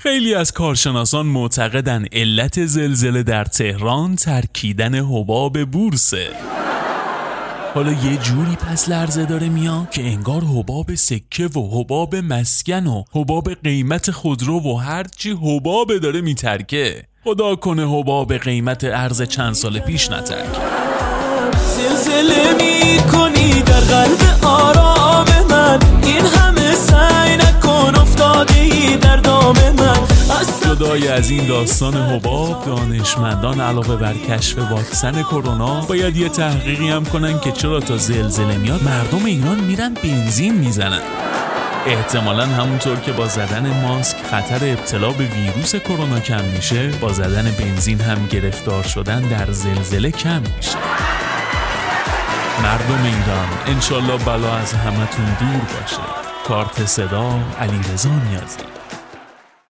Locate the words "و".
11.46-11.80, 12.86-13.04, 14.60-14.76